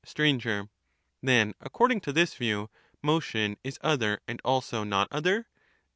[0.03, 0.23] Str.
[1.21, 2.71] Then, according 'to this view,
[3.03, 5.45] motion is other and also not other